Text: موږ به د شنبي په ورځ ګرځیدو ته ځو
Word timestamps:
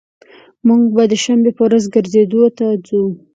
موږ 0.67 0.81
به 0.95 1.03
د 1.11 1.13
شنبي 1.23 1.51
په 1.57 1.63
ورځ 1.67 1.83
ګرځیدو 1.93 2.41
ته 2.57 2.67
ځو 2.87 3.01